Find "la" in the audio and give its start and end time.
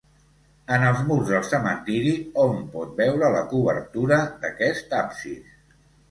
3.35-3.43